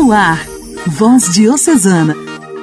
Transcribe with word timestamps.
No 0.00 0.12
ar, 0.12 0.46
Voz 0.86 1.34
Diocesana, 1.34 2.14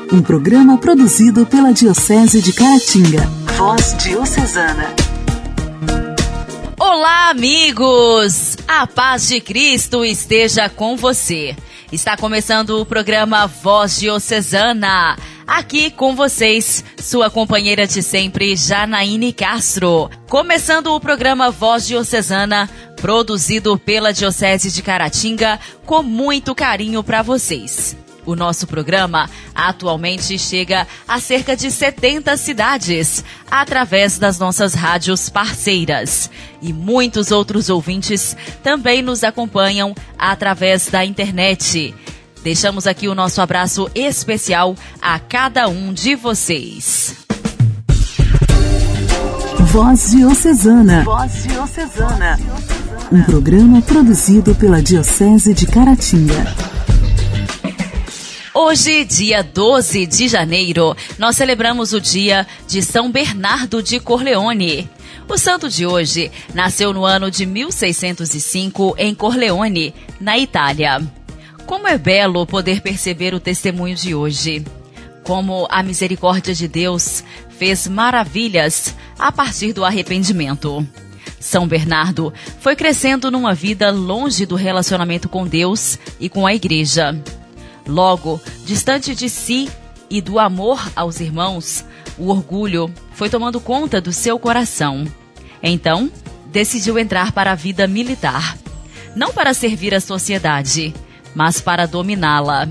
um 0.10 0.22
programa 0.22 0.78
produzido 0.78 1.46
pela 1.46 1.74
Diocese 1.74 2.42
de 2.42 2.54
Caratinga. 2.54 3.30
Voz 3.58 3.94
Diocesana. 3.98 4.96
Olá, 6.80 7.32
amigos! 7.32 8.56
A 8.66 8.88
paz 8.88 9.28
de 9.28 9.42
Cristo 9.42 10.06
esteja 10.06 10.70
com 10.70 10.96
você. 10.96 11.58
Está 11.92 12.16
começando 12.16 12.80
o 12.80 12.86
programa 12.86 13.48
Voz 13.48 14.00
Diocesana. 14.00 15.18
Aqui 15.48 15.92
com 15.92 16.16
vocês, 16.16 16.84
sua 16.98 17.30
companheira 17.30 17.86
de 17.86 18.02
sempre, 18.02 18.56
Janaíne 18.56 19.32
Castro. 19.32 20.10
Começando 20.28 20.88
o 20.88 21.00
programa 21.00 21.52
Voz 21.52 21.86
Diocesana, 21.86 22.68
produzido 23.00 23.78
pela 23.78 24.12
Diocese 24.12 24.72
de 24.72 24.82
Caratinga, 24.82 25.60
com 25.86 26.02
muito 26.02 26.56
carinho 26.56 27.04
para 27.04 27.22
vocês. 27.22 27.96
O 28.26 28.36
nosso 28.36 28.66
programa 28.66 29.30
atualmente 29.54 30.40
chega 30.40 30.88
a 31.08 31.20
cerca 31.20 31.56
de 31.56 31.70
70 31.70 32.36
cidades 32.38 33.24
através 33.50 34.18
das 34.18 34.40
nossas 34.40 34.74
rádios 34.74 35.30
parceiras. 35.30 36.32
E 36.60 36.74
muitos 36.74 37.30
outros 37.30 37.70
ouvintes 37.70 38.36
também 38.64 39.04
nos 39.04 39.24
acompanham 39.24 39.94
através 40.18 40.88
da 40.88 41.06
internet. 41.06 41.94
Deixamos 42.46 42.86
aqui 42.86 43.08
o 43.08 43.16
nosso 43.16 43.42
abraço 43.42 43.90
especial 43.96 44.76
a 45.02 45.18
cada 45.18 45.68
um 45.68 45.92
de 45.92 46.14
vocês. 46.14 47.16
Voz 49.72 50.12
Diocesana. 50.12 51.04
Voz 51.04 51.42
Diocesana. 51.42 52.40
Um 53.12 53.24
programa 53.24 53.82
produzido 53.82 54.54
pela 54.54 54.80
Diocese 54.80 55.56
de 55.56 55.66
Caratinga. 55.66 56.56
Hoje, 58.54 59.04
dia 59.06 59.42
12 59.42 60.06
de 60.06 60.28
janeiro, 60.28 60.96
nós 61.18 61.36
celebramos 61.36 61.94
o 61.94 62.00
dia 62.00 62.46
de 62.68 62.84
São 62.84 63.12
Bernardo 63.12 63.82
de 63.82 64.00
Corleone. 64.00 64.88
O 65.28 65.36
santo 65.36 65.68
de 65.68 65.88
hoje 65.88 66.32
nasceu 66.54 66.94
no 66.94 67.06
ano 67.06 67.32
de 67.32 67.44
1605 67.44 68.94
em 69.00 69.16
Corleone, 69.16 69.96
na 70.22 70.38
Itália. 70.38 71.02
Como 71.66 71.88
é 71.88 71.98
belo 71.98 72.46
poder 72.46 72.82
perceber 72.82 73.34
o 73.34 73.40
testemunho 73.40 73.96
de 73.96 74.14
hoje. 74.14 74.64
Como 75.24 75.68
a 75.72 75.82
misericórdia 75.82 76.54
de 76.54 76.68
Deus 76.68 77.24
fez 77.50 77.88
maravilhas 77.88 78.96
a 79.18 79.32
partir 79.32 79.74
do 79.74 79.84
arrependimento. 79.84 80.88
São 81.40 81.68
Bernardo 81.68 82.32
foi 82.60 82.76
crescendo 82.76 83.32
numa 83.32 83.54
vida 83.54 83.90
longe 83.90 84.46
do 84.46 84.56
relacionamento 84.56 85.28
com 85.28 85.48
Deus 85.48 85.98
e 86.20 86.30
com 86.30 86.46
a 86.46 86.54
igreja. 86.54 87.20
Logo, 87.88 88.40
distante 88.66 89.16
de 89.16 89.28
si 89.28 89.70
e 90.10 90.22
do 90.22 90.38
amor 90.38 90.80
aos 90.96 91.20
irmãos, 91.20 91.84
o 92.18 92.30
orgulho 92.30 92.94
foi 93.14 93.30
tomando 93.30 93.60
conta 93.60 94.00
do 94.00 94.14
seu 94.14 94.38
coração. 94.38 95.06
Então, 95.64 96.12
decidiu 96.48 97.00
entrar 97.00 97.32
para 97.32 97.52
a 97.52 97.56
vida 97.56 97.88
militar. 97.88 98.56
Não 99.16 99.34
para 99.34 99.54
servir 99.54 99.96
a 99.96 100.00
sociedade, 100.00 100.94
mas 101.36 101.62
para 101.62 101.86
dominá-la. 101.86 102.68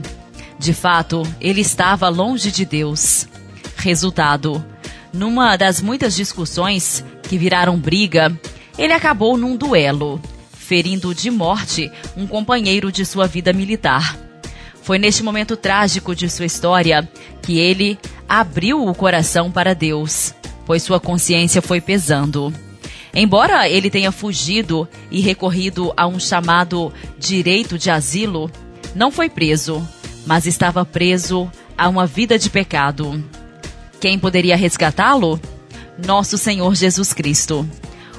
De 0.59 0.73
fato, 0.73 1.23
ele 1.41 1.61
estava 1.61 2.09
longe 2.09 2.51
de 2.51 2.65
Deus. 2.65 3.29
Resultado: 3.77 4.65
numa 5.13 5.57
das 5.57 5.81
muitas 5.81 6.17
discussões 6.17 7.05
que 7.23 7.39
viraram 7.39 7.79
briga, 7.79 8.37
ele 8.79 8.93
acabou 8.93 9.37
num 9.37 9.57
duelo, 9.57 10.21
ferindo 10.53 11.15
de 11.15 11.31
morte 11.31 11.93
um 12.17 12.27
companheiro 12.27 12.91
de 12.91 13.05
sua 13.05 13.27
vida 13.27 13.53
militar. 13.53 14.17
Foi 14.83 14.99
neste 14.99 15.23
momento 15.23 15.57
trágico 15.57 16.15
de 16.15 16.29
sua 16.29 16.47
história 16.47 17.09
que 17.43 17.59
ele 17.59 17.99
abriu 18.29 18.87
o 18.87 18.95
coração 18.95 19.51
para 19.51 19.75
Deus, 19.75 20.35
pois 20.67 20.83
sua 20.83 20.99
consciência 20.99 21.63
foi 21.63 21.81
pesando. 21.81 22.53
Embora 23.15 23.69
ele 23.69 23.89
tenha 23.89 24.11
fugido 24.11 24.89
e 25.11 25.21
recorrido 25.21 25.93
a 25.97 26.07
um 26.07 26.19
chamado 26.19 26.93
direito 27.19 27.79
de 27.79 27.89
asilo, 27.89 28.51
não 28.95 29.11
foi 29.11 29.29
preso, 29.29 29.87
mas 30.27 30.47
estava 30.47 30.85
preso 30.85 31.51
a 31.77 31.89
uma 31.89 32.07
vida 32.07 32.39
de 32.39 32.49
pecado. 32.49 33.23
Quem 34.01 34.19
poderia 34.19 34.57
resgatá-lo? 34.57 35.41
Nosso 36.07 36.37
Senhor 36.37 36.75
Jesus 36.75 37.13
Cristo, 37.13 37.69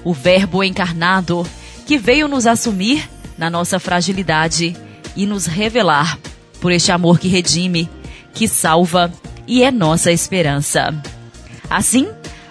o 0.03 0.13
Verbo 0.13 0.63
encarnado 0.63 1.45
que 1.85 1.97
veio 1.97 2.27
nos 2.27 2.47
assumir 2.47 3.09
na 3.37 3.49
nossa 3.49 3.79
fragilidade 3.79 4.75
e 5.15 5.25
nos 5.25 5.45
revelar 5.45 6.17
por 6.59 6.71
este 6.71 6.91
amor 6.91 7.19
que 7.19 7.27
redime, 7.27 7.89
que 8.33 8.47
salva 8.47 9.11
e 9.47 9.63
é 9.63 9.71
nossa 9.71 10.11
esperança. 10.11 10.93
Assim, 11.69 12.07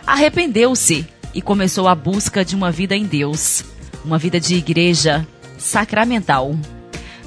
arrependeu-se 0.07 1.07
e 1.35 1.43
começou 1.43 1.89
a 1.89 1.95
busca 1.95 2.45
de 2.45 2.55
uma 2.55 2.71
vida 2.71 2.95
em 2.95 3.05
Deus, 3.05 3.65
uma 4.05 4.19
vida 4.19 4.39
de 4.39 4.55
igreja 4.55 5.27
sacramental. 5.59 6.55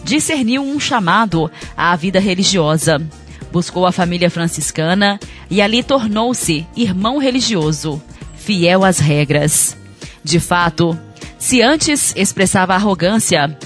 Discerniu 0.07 0.63
um 0.63 0.79
chamado 0.79 1.51
à 1.75 1.93
vida 1.97 2.17
religiosa. 2.17 2.97
Buscou 3.51 3.85
a 3.85 3.91
família 3.91 4.29
franciscana 4.29 5.19
e 5.49 5.61
ali 5.61 5.83
tornou-se 5.83 6.65
irmão 6.77 7.17
religioso, 7.17 8.01
fiel 8.37 8.85
às 8.85 8.99
regras. 8.99 9.75
De 10.23 10.39
fato, 10.39 10.97
se 11.37 11.61
antes 11.61 12.15
expressava 12.15 12.73
arrogância, 12.73 13.57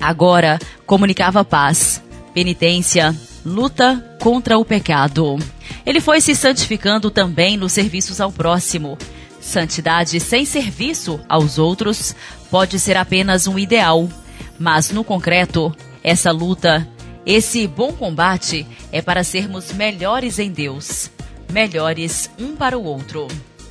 agora 0.00 0.58
comunicava 0.84 1.44
paz, 1.44 2.02
penitência, 2.34 3.14
luta 3.44 4.04
contra 4.20 4.58
o 4.58 4.64
pecado. 4.64 5.38
Ele 5.86 6.00
foi 6.00 6.20
se 6.20 6.34
santificando 6.34 7.12
também 7.12 7.56
nos 7.56 7.70
serviços 7.70 8.20
ao 8.20 8.32
próximo, 8.32 8.98
Santidade 9.46 10.18
sem 10.18 10.44
serviço 10.44 11.20
aos 11.28 11.56
outros 11.56 12.16
pode 12.50 12.80
ser 12.80 12.96
apenas 12.96 13.46
um 13.46 13.56
ideal, 13.56 14.08
mas 14.58 14.90
no 14.90 15.04
concreto, 15.04 15.74
essa 16.02 16.30
luta, 16.30 16.88
esse 17.24 17.66
bom 17.66 17.92
combate 17.92 18.66
é 18.92 19.02
para 19.02 19.24
sermos 19.24 19.72
melhores 19.72 20.38
em 20.38 20.50
Deus, 20.50 21.10
melhores 21.52 22.30
um 22.38 22.54
para 22.54 22.78
o 22.78 22.84
outro. 22.84 23.26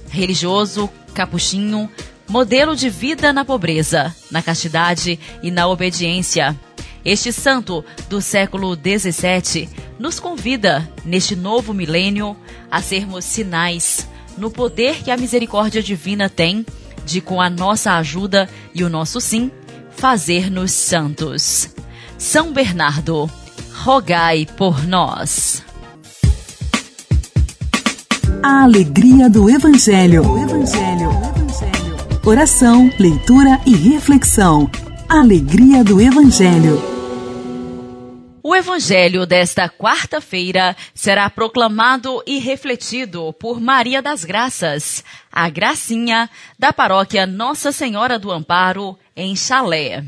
Religioso, 0.09 0.90
capuchinho, 1.13 1.90
modelo 2.28 2.75
de 2.75 2.90
vida 2.90 3.31
na 3.31 3.46
pobreza, 3.46 4.16
na 4.29 4.41
castidade 4.41 5.19
e 5.41 5.51
na 5.51 5.68
obediência. 5.68 6.56
Este 7.03 7.31
santo 7.31 7.85
do 8.09 8.19
século 8.19 8.75
XVII 8.75 9.69
nos 10.00 10.19
convida, 10.19 10.90
neste 11.06 11.35
novo 11.35 11.73
milênio, 11.73 12.35
a 12.69 12.81
sermos 12.81 13.23
sinais 13.25 14.07
no 14.38 14.50
poder 14.50 15.03
que 15.03 15.12
a 15.12 15.17
misericórdia 15.17 15.81
divina 15.81 16.29
tem 16.29 16.66
de, 17.06 17.22
com 17.22 17.40
a 17.40 17.50
nossa 17.50 17.94
ajuda 17.94 18.50
e 18.73 18.84
o 18.84 18.90
nosso 18.90 19.22
sim, 19.22 19.52
fazer-nos 19.95 20.72
santos. 20.72 21.69
São 22.17 22.53
Bernardo, 22.53 23.29
rogai 23.73 24.47
por 24.57 24.85
nós. 24.85 25.63
A 28.44 28.63
alegria 28.63 29.29
do 29.29 29.50
Evangelho. 29.50 30.23
Evangelho. 30.38 31.09
Evangelho. 31.09 31.95
Oração, 32.23 32.91
leitura 33.00 33.59
e 33.66 33.75
reflexão. 33.75 34.69
Alegria 35.09 35.84
do 35.84 36.00
Evangelho. 36.00 36.95
O 38.47 38.55
evangelho 38.55 39.25
desta 39.25 39.67
quarta-feira 39.67 40.78
será 40.94 41.28
proclamado 41.31 42.22
e 42.28 42.38
refletido 42.38 43.34
por 43.34 43.59
Maria 43.59 44.03
das 44.03 44.23
Graças, 44.23 45.03
a 45.31 45.50
gracinha 45.50 46.29
da 46.59 46.72
paróquia 46.72 47.25
Nossa 47.25 47.72
Senhora 47.72 48.19
do 48.19 48.31
Amparo, 48.31 48.95
em 49.15 49.35
Chalé. 49.35 50.03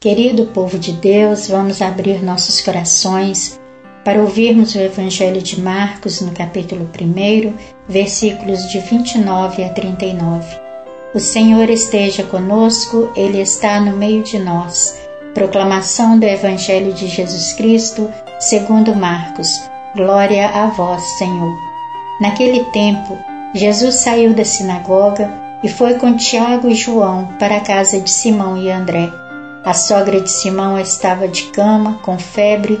Querido 0.00 0.46
povo 0.46 0.80
de 0.80 0.92
Deus, 0.92 1.48
vamos 1.48 1.80
abrir 1.80 2.24
nossos 2.24 2.60
corações 2.60 3.61
para 4.04 4.20
ouvirmos 4.20 4.74
o 4.74 4.80
Evangelho 4.80 5.40
de 5.40 5.60
Marcos 5.60 6.20
no 6.20 6.32
capítulo 6.32 6.88
1, 7.00 7.54
versículos 7.88 8.68
de 8.70 8.80
29 8.80 9.64
a 9.64 9.68
39. 9.70 10.44
O 11.14 11.20
Senhor 11.20 11.68
esteja 11.70 12.24
conosco, 12.24 13.10
Ele 13.14 13.40
está 13.40 13.80
no 13.80 13.96
meio 13.96 14.22
de 14.22 14.38
nós. 14.38 14.98
Proclamação 15.34 16.18
do 16.18 16.24
Evangelho 16.24 16.92
de 16.92 17.06
Jesus 17.06 17.52
Cristo, 17.52 18.10
segundo 18.40 18.94
Marcos. 18.94 19.48
Glória 19.94 20.48
a 20.48 20.66
vós, 20.66 21.02
Senhor. 21.18 21.56
Naquele 22.20 22.64
tempo, 22.72 23.18
Jesus 23.54 23.96
saiu 23.96 24.32
da 24.32 24.44
sinagoga 24.44 25.30
e 25.62 25.68
foi 25.68 25.94
com 25.94 26.16
Tiago 26.16 26.68
e 26.68 26.74
João 26.74 27.28
para 27.38 27.58
a 27.58 27.60
casa 27.60 28.00
de 28.00 28.10
Simão 28.10 28.56
e 28.56 28.70
André. 28.70 29.10
A 29.64 29.74
sogra 29.74 30.20
de 30.20 30.30
Simão 30.30 30.78
estava 30.78 31.28
de 31.28 31.44
cama, 31.44 32.00
com 32.02 32.18
febre, 32.18 32.80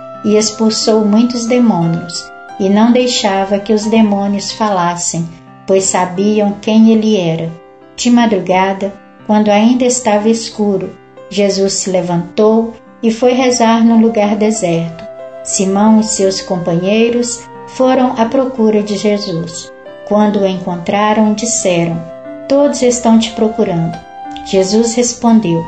e 0.23 0.35
expulsou 0.35 1.05
muitos 1.05 1.45
demônios, 1.45 2.31
e 2.59 2.69
não 2.69 2.91
deixava 2.91 3.59
que 3.59 3.73
os 3.73 3.85
demônios 3.85 4.51
falassem, 4.51 5.27
pois 5.65 5.85
sabiam 5.85 6.55
quem 6.61 6.91
ele 6.91 7.17
era. 7.17 7.51
De 7.95 8.09
madrugada, 8.09 8.93
quando 9.25 9.49
ainda 9.49 9.85
estava 9.85 10.29
escuro, 10.29 10.91
Jesus 11.29 11.73
se 11.73 11.89
levantou 11.89 12.73
e 13.01 13.11
foi 13.11 13.33
rezar 13.33 13.83
num 13.83 14.01
lugar 14.01 14.35
deserto. 14.35 15.03
Simão 15.43 15.99
e 15.99 16.03
seus 16.03 16.41
companheiros 16.41 17.43
foram 17.67 18.13
à 18.17 18.25
procura 18.25 18.83
de 18.83 18.97
Jesus. 18.97 19.71
Quando 20.07 20.41
o 20.41 20.47
encontraram, 20.47 21.33
disseram: 21.33 21.99
Todos 22.47 22.81
estão 22.81 23.17
te 23.17 23.31
procurando. 23.31 23.97
Jesus 24.45 24.93
respondeu: 24.93 25.63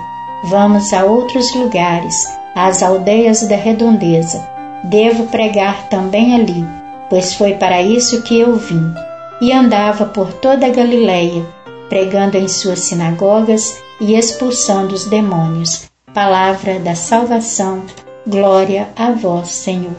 Vamos 0.46 0.92
a 0.92 1.06
outros 1.06 1.56
lugares, 1.56 2.14
às 2.56 2.84
aldeias 2.84 3.48
da 3.48 3.56
redondeza. 3.56 4.48
Devo 4.84 5.28
pregar 5.28 5.90
também 5.90 6.36
ali, 6.36 6.66
pois 7.10 7.34
foi 7.34 7.54
para 7.54 7.82
isso 7.82 8.22
que 8.24 8.40
eu 8.40 8.56
vim. 8.56 8.94
E 9.42 9.52
andava 9.52 10.06
por 10.06 10.34
toda 10.34 10.66
a 10.66 10.70
Galileia, 10.70 11.46
pregando 11.90 12.38
em 12.38 12.48
suas 12.48 12.80
sinagogas 12.80 13.82
e 14.00 14.16
expulsando 14.16 14.94
os 14.94 15.06
demônios. 15.06 15.90
Palavra 16.14 16.80
da 16.80 16.96
salvação, 16.96 17.84
glória 18.28 18.90
a 18.96 19.12
vós, 19.12 19.50
Senhor. 19.50 19.96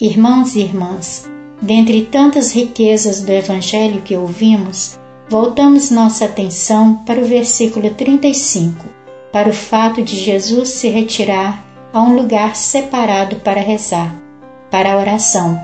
Irmãos 0.00 0.54
e 0.54 0.60
irmãs, 0.60 1.30
dentre 1.60 2.02
tantas 2.02 2.52
riquezas 2.52 3.22
do 3.22 3.32
Evangelho 3.32 4.02
que 4.02 4.16
ouvimos, 4.16 4.98
voltamos 5.28 5.90
nossa 5.90 6.26
atenção 6.26 7.02
para 7.04 7.20
o 7.20 7.24
versículo 7.24 7.90
35, 7.90 8.86
para 9.32 9.48
o 9.48 9.52
fato 9.52 10.02
de 10.02 10.16
Jesus 10.16 10.70
se 10.70 10.88
retirar 10.88 11.64
a 11.92 12.00
um 12.00 12.14
lugar 12.14 12.54
separado 12.54 13.36
para 13.36 13.60
rezar, 13.60 14.14
para 14.70 14.92
a 14.92 14.98
oração. 14.98 15.58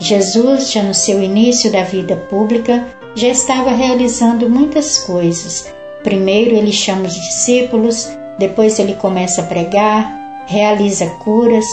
Jesus, 0.00 0.72
já 0.72 0.82
no 0.82 0.94
seu 0.94 1.22
início 1.22 1.70
da 1.70 1.84
vida 1.84 2.16
pública, 2.28 2.88
já 3.14 3.28
estava 3.28 3.70
realizando 3.70 4.50
muitas 4.50 4.98
coisas. 4.98 5.72
Primeiro 6.02 6.56
ele 6.56 6.72
chama 6.72 7.06
os 7.06 7.14
discípulos, 7.14 8.08
depois 8.38 8.78
ele 8.80 8.94
começa 8.94 9.42
a 9.42 9.46
pregar, 9.46 10.44
realiza 10.46 11.06
curas, 11.24 11.64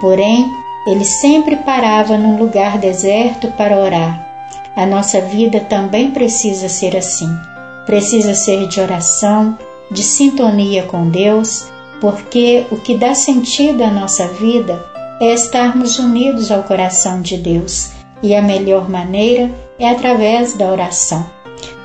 porém 0.00 0.46
ele 0.86 1.04
sempre 1.04 1.56
parava 1.56 2.16
num 2.16 2.38
lugar 2.38 2.78
deserto 2.78 3.48
para 3.56 3.78
orar. 3.78 4.23
A 4.76 4.86
nossa 4.86 5.20
vida 5.20 5.60
também 5.60 6.10
precisa 6.10 6.68
ser 6.68 6.96
assim. 6.96 7.28
Precisa 7.86 8.34
ser 8.34 8.66
de 8.66 8.80
oração, 8.80 9.58
de 9.90 10.02
sintonia 10.02 10.82
com 10.84 11.10
Deus, 11.10 11.66
porque 12.00 12.66
o 12.70 12.76
que 12.76 12.96
dá 12.96 13.14
sentido 13.14 13.82
à 13.82 13.90
nossa 13.90 14.26
vida 14.28 14.84
é 15.20 15.32
estarmos 15.32 15.98
unidos 15.98 16.50
ao 16.50 16.64
coração 16.64 17.20
de 17.20 17.36
Deus, 17.36 17.92
e 18.22 18.34
a 18.34 18.42
melhor 18.42 18.90
maneira 18.90 19.50
é 19.78 19.88
através 19.88 20.54
da 20.54 20.66
oração. 20.66 21.24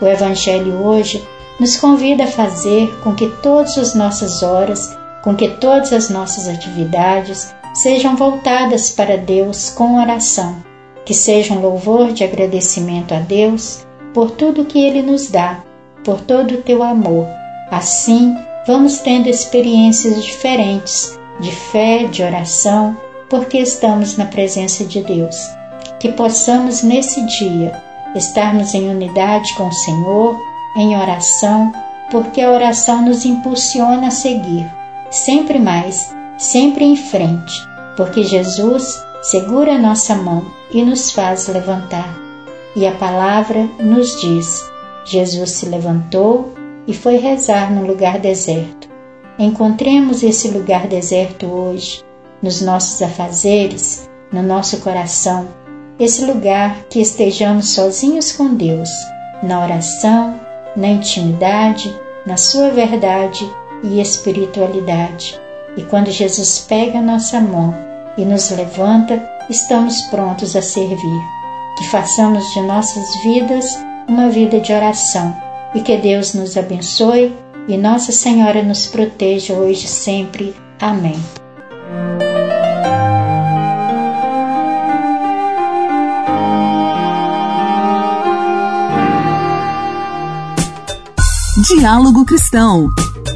O 0.01 0.06
Evangelho 0.06 0.83
hoje 0.83 1.24
nos 1.60 1.77
convida 1.77 2.24
a 2.24 2.27
fazer 2.27 2.89
com 3.04 3.13
que 3.13 3.27
todas 3.42 3.77
as 3.77 3.94
nossas 3.94 4.42
horas, 4.42 4.98
com 5.22 5.36
que 5.36 5.50
todas 5.50 5.92
as 5.92 6.10
nossas 6.10 6.48
atividades 6.48 7.54
sejam 7.74 8.15
voltadas 8.15 8.89
para 8.89 9.18
Deus 9.18 9.69
com 9.69 10.01
oração, 10.01 10.57
que 11.06 11.13
seja 11.13 11.54
um 11.54 11.62
louvor 11.62 12.12
de 12.12 12.24
agradecimento 12.24 13.13
a 13.13 13.19
Deus 13.19 13.86
por 14.13 14.31
tudo 14.31 14.66
que 14.66 14.80
Ele 14.80 15.01
nos 15.01 15.30
dá, 15.30 15.63
por 16.04 16.22
todo 16.22 16.56
o 16.56 16.62
teu 16.62 16.84
amor. 16.84 17.28
Assim, 17.72 18.36
vamos 18.66 19.00
tendo 19.00 19.30
experiências 19.30 20.24
diferentes 20.24 21.18
de 21.40 21.51
fé, 21.51 22.06
de 22.06 22.24
oração, 22.24 22.98
porque 23.30 23.57
estamos 23.57 24.18
na 24.18 24.25
presença 24.25 24.84
de 24.84 25.01
Deus 25.01 25.60
que 26.00 26.12
possamos 26.13 26.81
nesse 26.81 27.22
dia 27.25 27.84
estarmos 28.16 28.74
em 28.74 28.90
unidade 28.90 29.54
com 29.56 29.68
o 29.68 29.74
Senhor, 29.74 30.40
em 30.75 30.98
oração, 30.98 31.72
porque 32.10 32.42
a 32.42 32.51
oração 32.51 33.04
nos 33.04 33.25
impulsiona 33.25 34.07
a 34.07 34.12
seguir, 34.12 34.66
sempre 35.12 35.60
mais, 35.60 36.16
sempre 36.38 36.86
em 36.86 36.96
frente, 36.96 37.54
porque 37.96 38.24
Jesus 38.24 38.98
segura 39.22 39.75
a 39.75 39.78
nossa 39.78 40.16
mão 40.16 40.44
e 40.71 40.83
nos 40.83 41.12
faz 41.12 41.48
levantar. 41.48 42.18
E 42.75 42.86
a 42.86 42.94
palavra 42.94 43.68
nos 43.80 44.19
diz: 44.21 44.69
Jesus 45.06 45.51
se 45.51 45.66
levantou 45.68 46.54
e 46.88 46.94
foi 46.94 47.18
rezar 47.18 47.71
num 47.71 47.86
lugar 47.86 48.19
deserto. 48.19 48.88
Encontremos 49.38 50.21
esse 50.21 50.50
lugar 50.50 50.88
deserto 50.88 51.45
hoje, 51.45 52.04
nos 52.42 52.62
nossos 52.62 53.01
afazeres, 53.01 54.10
no 54.31 54.44
nosso 54.44 54.80
coração, 54.81 55.48
esse 56.00 56.25
lugar 56.25 56.86
que 56.89 57.01
estejamos 57.01 57.69
sozinhos 57.69 58.31
com 58.31 58.54
Deus, 58.54 58.89
na 59.42 59.63
oração, 59.63 60.39
na 60.75 60.88
intimidade, 60.88 61.94
na 62.25 62.38
sua 62.38 62.69
verdade 62.69 63.50
e 63.83 64.00
espiritualidade. 64.00 65.39
E 65.75 65.83
quando 65.83 66.12
Jesus 66.12 66.65
pega 66.68 67.00
a 67.00 67.01
nossa 67.01 67.39
mão 67.39 67.74
e 68.18 68.25
nos 68.25 68.51
levanta, 68.51 69.22
estamos 69.50 70.01
prontos 70.04 70.56
a 70.56 70.62
servir. 70.62 71.22
Que 71.78 71.86
façamos 71.86 72.44
de 72.54 72.62
nossas 72.62 73.06
vidas 73.24 73.66
uma 74.07 74.30
vida 74.30 74.60
de 74.60 74.74
oração 74.74 75.36
e 75.74 75.81
que 75.81 75.96
Deus 75.98 76.34
nos 76.34 76.57
abençoe 76.57 77.36
e 77.68 77.77
Nossa 77.77 78.12
Senhora 78.12 78.63
nos 78.63 78.88
proteja 78.88 79.53
hoje 79.53 79.86
e 79.86 79.89
sempre. 79.89 80.56
Amém. 80.79 81.20
Diálogo 91.68 92.25
Cristão. 92.25 92.89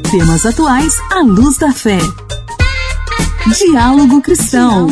Temas 0.10 0.46
atuais 0.46 0.94
à 1.12 1.22
luz 1.22 1.58
da 1.58 1.72
fé. 1.72 2.00
Diálogo 3.58 4.22
Cristão. 4.22 4.88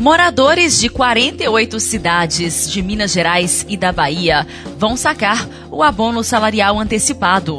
Moradores 0.00 0.80
de 0.80 0.88
48 0.88 1.78
cidades 1.78 2.70
de 2.70 2.80
Minas 2.80 3.12
Gerais 3.12 3.66
e 3.68 3.76
da 3.76 3.92
Bahia 3.92 4.46
vão 4.78 4.96
sacar 4.96 5.46
o 5.70 5.82
abono 5.82 6.24
salarial 6.24 6.80
antecipado. 6.80 7.58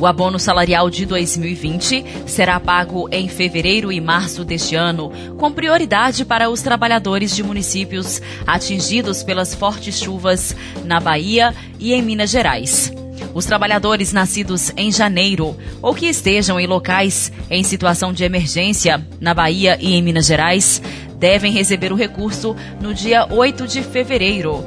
O 0.00 0.06
abono 0.06 0.38
salarial 0.38 0.88
de 0.88 1.04
2020 1.04 2.02
será 2.26 2.58
pago 2.58 3.06
em 3.12 3.28
fevereiro 3.28 3.92
e 3.92 4.00
março 4.00 4.46
deste 4.46 4.74
ano, 4.74 5.12
com 5.36 5.52
prioridade 5.52 6.24
para 6.24 6.48
os 6.48 6.62
trabalhadores 6.62 7.36
de 7.36 7.42
municípios 7.42 8.22
atingidos 8.46 9.22
pelas 9.22 9.54
fortes 9.54 10.00
chuvas 10.00 10.56
na 10.86 10.98
Bahia 10.98 11.54
e 11.78 11.92
em 11.92 12.00
Minas 12.00 12.30
Gerais. 12.30 12.90
Os 13.34 13.44
trabalhadores 13.44 14.12
nascidos 14.12 14.72
em 14.76 14.92
janeiro 14.92 15.56
ou 15.82 15.92
que 15.92 16.06
estejam 16.06 16.58
em 16.60 16.66
locais 16.66 17.32
em 17.50 17.64
situação 17.64 18.12
de 18.12 18.22
emergência 18.22 19.04
na 19.20 19.34
Bahia 19.34 19.76
e 19.80 19.92
em 19.94 20.02
Minas 20.02 20.26
Gerais 20.26 20.80
devem 21.18 21.52
receber 21.52 21.92
o 21.92 21.96
recurso 21.96 22.54
no 22.80 22.94
dia 22.94 23.26
8 23.28 23.66
de 23.66 23.82
fevereiro. 23.82 24.64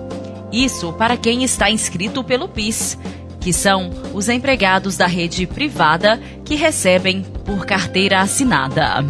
Isso 0.51 0.91
para 0.93 1.15
quem 1.15 1.43
está 1.43 1.71
inscrito 1.71 2.23
pelo 2.23 2.49
PIS 2.49 2.97
que 3.39 3.53
são 3.53 3.89
os 4.13 4.27
empregados 4.27 4.97
da 4.97 5.07
rede 5.07 5.47
privada 5.47 6.19
que 6.43 6.55
recebem 6.55 7.25
por 7.45 7.65
carteira 7.65 8.19
assinada. 8.19 9.05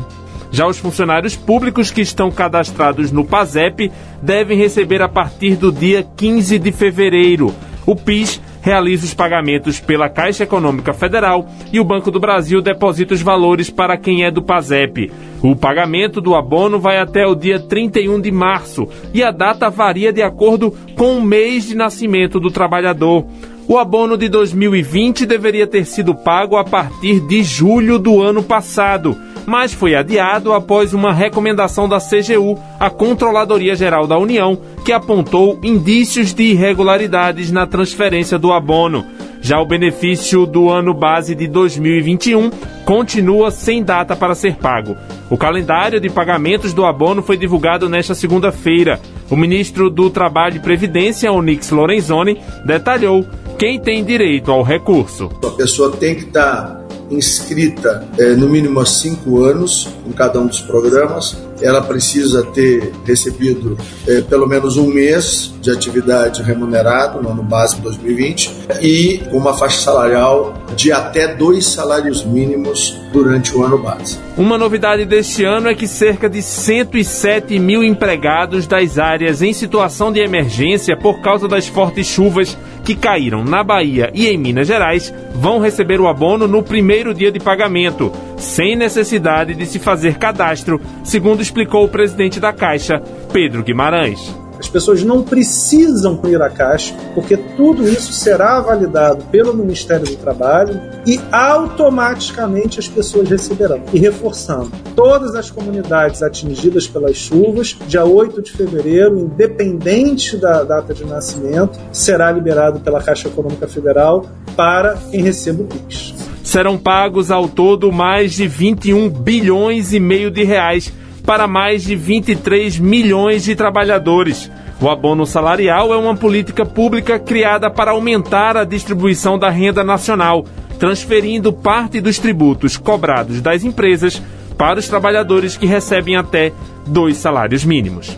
Já 0.51 0.67
os 0.67 0.77
funcionários 0.77 1.35
públicos 1.35 1.89
que 1.89 2.01
estão 2.01 2.29
cadastrados 2.29 3.11
no 3.11 3.25
PASEP 3.25 3.91
devem 4.21 4.55
receber 4.55 5.01
a 5.01 5.09
partir 5.09 5.55
do 5.55 5.71
dia 5.71 6.07
15 6.15 6.59
de 6.59 6.71
fevereiro. 6.71 7.51
O 7.83 7.95
PIS 7.95 8.39
realiza 8.67 9.05
os 9.05 9.13
pagamentos 9.13 9.79
pela 9.79 10.09
Caixa 10.09 10.43
Econômica 10.43 10.91
Federal 10.91 11.47
e 11.71 11.79
o 11.79 11.85
Banco 11.85 12.11
do 12.11 12.19
Brasil 12.19 12.61
deposita 12.61 13.13
os 13.13 13.21
valores 13.21 13.69
para 13.69 13.95
quem 13.95 14.25
é 14.25 14.29
do 14.29 14.41
PASEP. 14.41 15.09
O 15.41 15.55
pagamento 15.55 16.19
do 16.19 16.35
abono 16.35 16.77
vai 16.77 16.99
até 16.99 17.25
o 17.25 17.33
dia 17.33 17.61
31 17.61 18.19
de 18.19 18.29
março 18.29 18.85
e 19.13 19.23
a 19.23 19.31
data 19.31 19.69
varia 19.69 20.11
de 20.11 20.21
acordo 20.21 20.75
com 20.97 21.17
o 21.17 21.21
mês 21.21 21.65
de 21.65 21.75
nascimento 21.75 22.41
do 22.41 22.51
trabalhador. 22.51 23.25
O 23.69 23.77
abono 23.77 24.17
de 24.17 24.27
2020 24.27 25.25
deveria 25.25 25.65
ter 25.65 25.85
sido 25.85 26.13
pago 26.13 26.57
a 26.57 26.65
partir 26.65 27.21
de 27.21 27.43
julho 27.43 27.97
do 27.97 28.21
ano 28.21 28.43
passado, 28.43 29.15
mas 29.47 29.73
foi 29.73 29.95
adiado 29.95 30.51
após 30.51 30.93
uma 30.93 31.13
recomendação 31.13 31.87
da 31.87 31.99
CGU, 31.99 32.59
a 32.77 32.89
Controladoria 32.89 33.77
Geral 33.77 34.05
da 34.05 34.17
União, 34.17 34.59
que 34.83 34.91
apontou 34.91 35.57
indícios 35.63 36.33
de 36.33 36.43
irregularidades 36.51 37.49
na 37.49 37.65
transferência 37.65 38.37
do 38.37 38.51
abono. 38.51 39.05
Já 39.39 39.61
o 39.61 39.65
benefício 39.65 40.45
do 40.45 40.69
ano 40.69 40.93
base 40.93 41.33
de 41.33 41.47
2021 41.47 42.49
continua 42.83 43.49
sem 43.49 43.81
data 43.81 44.17
para 44.17 44.35
ser 44.35 44.57
pago. 44.57 44.97
O 45.29 45.37
calendário 45.37 46.01
de 46.01 46.09
pagamentos 46.09 46.73
do 46.73 46.85
abono 46.85 47.23
foi 47.23 47.37
divulgado 47.37 47.87
nesta 47.87 48.13
segunda-feira. 48.13 48.99
O 49.29 49.37
ministro 49.37 49.89
do 49.89 50.09
Trabalho 50.09 50.57
e 50.57 50.59
Previdência, 50.59 51.31
Onix 51.31 51.69
Lorenzoni, 51.69 52.41
detalhou 52.65 53.25
quem 53.57 53.79
tem 53.79 54.03
direito 54.03 54.51
ao 54.51 54.61
recurso. 54.61 55.29
A 55.41 55.51
pessoa 55.51 55.91
tem 55.91 56.15
que 56.15 56.23
estar 56.23 56.86
inscrita 57.09 58.07
é, 58.17 58.35
no 58.35 58.47
mínimo 58.49 58.79
há 58.79 58.85
cinco 58.85 59.43
anos 59.43 59.89
em 60.05 60.11
cada 60.11 60.39
um 60.39 60.47
dos 60.47 60.61
programas. 60.61 61.37
Ela 61.61 61.81
precisa 61.81 62.43
ter 62.43 62.91
recebido 63.03 63.77
é, 64.07 64.21
pelo 64.21 64.47
menos 64.47 64.77
um 64.77 64.87
mês 64.87 65.53
de 65.59 65.71
atividade 65.71 66.43
remunerado 66.43 67.21
no 67.21 67.31
ano 67.31 67.41
básico 67.41 67.81
2020 67.81 68.67
e 68.81 69.23
uma 69.31 69.57
faixa 69.57 69.81
salarial 69.81 70.53
de 70.75 70.91
até 70.91 71.33
dois 71.33 71.65
salários 71.65 72.23
mínimos 72.23 72.95
durante 73.11 73.55
o 73.55 73.63
ano 73.63 73.77
básico. 73.79 74.21
Uma 74.37 74.57
novidade 74.57 75.03
deste 75.05 75.43
ano 75.43 75.67
é 75.67 75.73
que 75.73 75.87
cerca 75.87 76.29
de 76.29 76.43
107 76.43 77.57
mil 77.57 77.83
empregados 77.83 78.67
das 78.67 78.99
áreas 78.99 79.41
em 79.41 79.51
situação 79.51 80.11
de 80.11 80.19
emergência 80.19 80.95
por 80.95 81.21
causa 81.21 81.47
das 81.47 81.67
fortes 81.67 82.05
chuvas 82.05 82.55
que 82.87 82.95
caíram 82.95 83.43
na 83.43 83.65
Bahia 83.65 84.09
e 84.13 84.27
em 84.27 84.37
Minas 84.37 84.65
Gerais 84.65 85.13
vão 85.35 85.59
receber 85.59 85.99
o 85.99 86.07
abono 86.07 86.47
no 86.47 86.63
primeiro 86.63 87.13
dia 87.13 87.29
de 87.29 87.37
pagamento, 87.37 88.13
sem 88.37 88.77
necessidade 88.77 89.53
de 89.53 89.65
se 89.65 89.77
fazer 89.77 90.17
cadastro, 90.17 90.79
segundo 91.03 91.41
explicou 91.41 91.83
o 91.83 91.89
presidente 91.89 92.39
da 92.39 92.53
Caixa, 92.53 93.01
Pedro 93.33 93.61
Guimarães. 93.61 94.46
As 94.59 94.67
pessoas 94.67 95.03
não 95.03 95.23
precisam 95.23 96.19
ir 96.25 96.41
à 96.41 96.49
Caixa, 96.49 96.95
porque 97.13 97.37
tudo 97.37 97.87
isso 97.87 98.11
será 98.13 98.59
validado 98.59 99.23
pelo 99.25 99.53
Ministério 99.53 100.05
do 100.05 100.15
Trabalho 100.15 100.79
e 101.05 101.19
automaticamente 101.31 102.79
as 102.79 102.87
pessoas 102.87 103.29
receberão. 103.29 103.81
E 103.93 103.99
reforçando, 103.99 104.71
todas 104.95 105.35
as 105.35 105.51
comunidades 105.51 106.23
atingidas 106.23 106.87
pelas 106.87 107.15
chuvas, 107.15 107.77
dia 107.87 108.05
8 108.05 108.41
de 108.41 108.51
fevereiro, 108.51 109.19
independente 109.19 110.37
da 110.37 110.63
data 110.63 110.93
de 110.93 111.05
nascimento, 111.05 111.79
será 111.91 112.31
liberado 112.31 112.79
pela 112.79 113.01
Caixa 113.01 113.27
Econômica 113.27 113.67
Federal 113.67 114.25
para 114.55 114.97
quem 115.11 115.21
receba 115.21 115.63
o 115.63 115.65
PIX. 115.65 116.15
Serão 116.43 116.77
pagos 116.77 117.29
ao 117.29 117.47
todo 117.47 117.91
mais 117.91 118.33
de 118.33 118.47
21 118.47 119.09
bilhões 119.09 119.91
e 119.91 119.99
meio 119.99 120.31
de 120.31 120.43
reais 120.43 120.93
para 121.27 121.45
mais 121.45 121.83
de 121.83 121.93
23 121.93 122.79
milhões 122.79 123.43
de 123.43 123.53
trabalhadores. 123.53 124.49
O 124.79 124.89
abono 124.89 125.25
salarial 125.25 125.93
é 125.93 125.97
uma 125.97 126.15
política 126.15 126.65
pública 126.65 127.19
criada 127.19 127.69
para 127.69 127.91
aumentar 127.91 128.55
a 128.55 128.63
distribuição 128.63 129.37
da 129.37 129.49
renda 129.49 129.83
nacional, 129.83 130.45
transferindo 130.79 131.51
parte 131.51 131.99
dos 131.99 132.17
tributos 132.17 132.77
cobrados 132.77 133.41
das 133.41 133.65
empresas 133.65 134.21
para 134.57 134.79
os 134.79 134.87
trabalhadores 134.87 135.57
que 135.57 135.65
recebem 135.65 136.15
até 136.15 136.53
dois 136.85 137.17
salários 137.17 137.65
mínimos. 137.65 138.17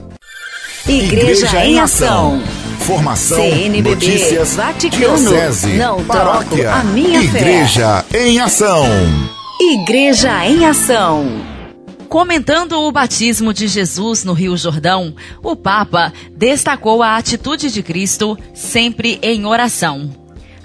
Igreja, 0.87 1.47
Igreja 1.47 1.65
em 1.65 1.79
Ação. 1.79 2.39
Formação, 2.79 3.37
CNBB, 3.37 3.89
notícias, 3.89 4.55
Vaticano, 4.55 5.17
diocese, 5.17 5.73
não 5.73 6.03
paróquia, 6.03 6.73
a 6.73 6.83
minha 6.83 7.21
Igreja 7.23 8.03
fé. 8.07 8.27
em 8.27 8.39
Ação. 8.39 8.85
Igreja 9.59 10.45
em 10.45 10.65
Ação. 10.65 11.48
Comentando 12.09 12.73
o 12.73 12.91
batismo 12.91 13.53
de 13.53 13.67
Jesus 13.67 14.23
no 14.23 14.33
Rio 14.33 14.57
Jordão, 14.57 15.15
o 15.43 15.55
Papa 15.55 16.11
destacou 16.35 17.03
a 17.03 17.15
atitude 17.15 17.71
de 17.71 17.83
Cristo 17.83 18.35
sempre 18.51 19.19
em 19.21 19.45
oração. 19.45 20.09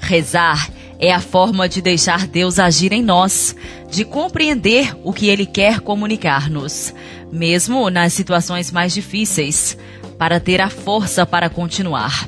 Rezar 0.01 0.71
é 0.99 1.13
a 1.13 1.21
forma 1.21 1.69
de 1.69 1.83
deixar 1.83 2.27
Deus 2.27 2.59
agir 2.59 2.95
em 2.95 3.03
nós, 3.03 3.55
de 3.91 4.07
compreender 4.07 4.97
o 5.05 5.13
que 5.13 5.29
Ele 5.29 5.45
quer 5.45 5.81
comunicar-nos, 5.81 6.95
mesmo 7.31 7.91
nas 7.91 8.15
situações 8.15 8.73
mais 8.73 8.95
difíceis, 8.95 9.77
para 10.19 10.41
ter 10.41 10.63
a 10.63 10.71
força 10.71 11.27
para 11.27 11.51
continuar. 11.51 12.27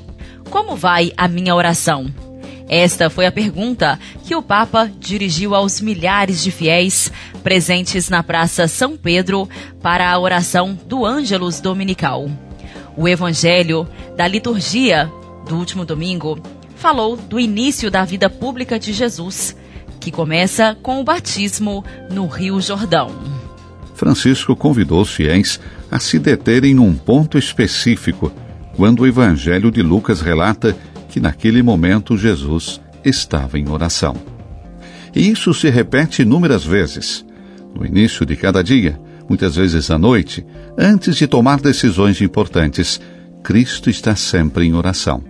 Como 0.51 0.77
vai 0.77 1.11
a 1.17 1.27
minha 1.27 1.55
oração? 1.55 2.13
Esta 2.69 3.09
foi 3.09 3.27
a 3.27 3.33
pergunta 3.33 3.99
que 4.25 4.35
o 4.35 4.43
Papa 4.43 4.91
dirigiu 4.99 5.55
aos 5.55 5.81
milhares 5.81 6.43
de 6.43 6.51
fiéis 6.51 7.13
presentes 7.43 8.09
na 8.11 8.23
Praça 8.23 8.67
São 8.67 8.97
Pedro 8.97 9.49
para 9.81 10.11
a 10.11 10.19
oração 10.19 10.77
do 10.87 11.07
Ângelus 11.07 11.61
Dominical. 11.61 12.29
O 12.97 13.07
Evangelho 13.07 13.87
da 14.17 14.27
liturgia 14.27 15.11
do 15.49 15.57
último 15.57 15.85
domingo 15.85 16.41
falou 16.75 17.17
do 17.17 17.39
início 17.39 17.91
da 17.91 18.05
vida 18.05 18.29
pública 18.29 18.79
de 18.79 18.93
Jesus, 18.93 19.57
que 20.01 20.11
começa 20.11 20.77
com 20.83 21.01
o 21.01 21.05
batismo 21.05 21.85
no 22.11 22.27
Rio 22.27 22.61
Jordão. 22.61 23.11
Francisco 23.95 24.57
convidou 24.57 25.01
os 25.01 25.13
fiéis 25.13 25.61
a 25.91 25.99
se 25.99 26.19
deterem 26.19 26.75
num 26.75 26.95
ponto 26.95 27.39
específico, 27.39 28.33
quando 28.75 29.01
o 29.01 29.07
Evangelho 29.07 29.71
de 29.71 29.83
Lucas 29.83 30.21
relata 30.21 30.77
que 31.09 31.21
naquele 31.21 31.63
momento 31.63 32.17
Jesus 32.17 32.81
estava 33.05 33.59
em 33.59 33.69
oração. 33.69 34.17
E 35.15 35.31
isso 35.31 35.55
se 35.55 35.71
repete 35.71 36.23
inúmeras 36.23 36.65
vezes. 36.65 37.25
No 37.75 37.85
início 37.87 38.27
de 38.27 38.37
cada 38.37 38.63
dia, 38.63 38.99
muitas 39.29 39.57
vezes 39.57 39.91
à 39.91 39.99
noite, 39.99 40.45
antes 40.77 41.17
de 41.17 41.27
tomar 41.27 41.61
decisões 41.61 42.21
importantes, 42.21 43.01
Cristo 43.43 43.89
está 43.89 44.17
sempre 44.17 44.67
em 44.67 44.75
oração, 44.75 45.23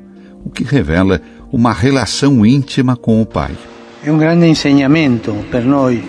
o 0.45 0.51
que 0.51 0.65
revela 0.65 1.21
uma 1.53 1.73
relação 1.73 2.45
íntima 2.45 2.97
com 2.97 3.21
o 3.21 3.27
Pai. 3.27 3.53
É 4.03 4.11
um 4.11 4.19
grande 4.19 4.47
insegnamento 4.47 5.33
per 5.51 5.65
noi. 5.65 6.03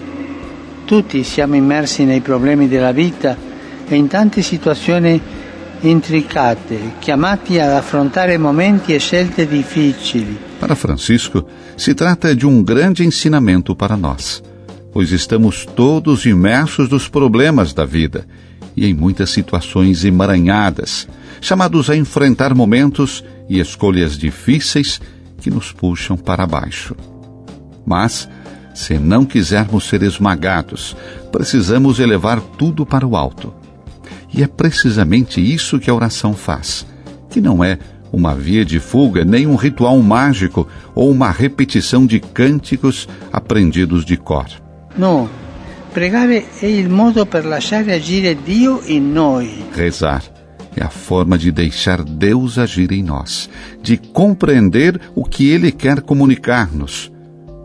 Tutti 0.86 1.24
siamo 1.24 1.56
immersi 1.56 2.06
nei 2.06 2.22
problemi 2.22 2.68
della 2.68 2.94
vita 2.94 3.38
e 3.90 3.96
in 3.96 4.08
tante 4.08 4.42
situazioni 4.42 5.22
intricate, 5.82 6.96
chiamati 7.00 7.60
ad 7.60 7.72
affrontare 7.72 8.38
momenti 8.38 8.94
e 8.94 9.00
scelte 9.00 9.48
difficili. 9.48 10.38
Para 10.60 10.76
Francisco, 10.76 11.48
se 11.76 11.94
trata 11.94 12.36
de 12.36 12.46
um 12.46 12.64
grande 12.64 13.04
ensinamento 13.04 13.76
para 13.76 13.96
nós, 13.96 14.42
pois 14.92 15.12
estamos 15.12 15.66
todos 15.66 16.26
imersos 16.26 16.90
nos 16.90 17.08
problemas 17.08 17.74
da 17.74 17.86
vida 17.86 18.26
e 18.76 18.86
em 18.86 18.94
muitas 18.94 19.30
situações 19.30 20.04
emaranhadas, 20.04 21.08
chamados 21.42 21.90
a 21.90 21.96
enfrentar 21.96 22.54
momentos 22.54 23.24
e 23.50 23.60
escolhas 23.60 24.18
difíceis 24.18 25.00
que 25.40 25.50
nos 25.50 25.72
puxam 25.72 26.18
para 26.18 26.48
baixo. 26.48 26.96
Mas, 27.86 28.28
se 28.74 28.98
não 29.00 29.26
quisermos 29.26 29.88
ser 29.88 30.04
esmagados, 30.04 30.96
precisamos 31.32 32.00
elevar 32.00 32.40
tudo 32.40 32.86
para 32.86 33.06
o 33.06 33.16
alto 33.16 33.54
e 34.38 34.44
é 34.44 34.48
precisamente 34.48 35.42
isso 35.42 35.80
que 35.80 35.90
a 35.90 35.96
oração 35.96 36.32
faz, 36.32 36.86
que 37.28 37.42
não 37.42 37.64
é 37.64 37.80
uma 38.14 38.36
via 38.36 38.64
de 38.64 38.80
fuga, 38.80 39.26
nem 39.26 39.48
um 39.48 39.56
ritual 39.56 40.00
mágico 40.00 40.68
ou 40.94 41.10
uma 41.10 41.32
repetição 41.32 42.06
de 42.06 42.20
cânticos 42.20 43.10
aprendidos 43.34 44.06
de 44.06 44.16
cor. 44.16 44.46
Não. 44.96 45.28
Pregare 45.92 46.46
é 46.62 46.68
o 46.86 46.90
modo 46.92 47.26
per 47.26 47.48
lasciare 47.48 47.92
agire 47.92 48.36
Dio 48.36 48.84
in 48.88 49.00
noi. 49.00 49.66
Rezar 49.76 50.24
é 50.76 50.84
a 50.84 50.90
forma 50.90 51.36
de 51.36 51.52
deixar 51.52 52.04
Deus 52.04 52.60
agir 52.60 52.92
em 52.92 53.02
nós, 53.02 53.50
de 53.82 53.98
compreender 53.98 55.02
o 55.16 55.24
que 55.24 55.50
Ele 55.50 55.72
quer 55.72 56.02
comunicar-nos, 56.02 57.12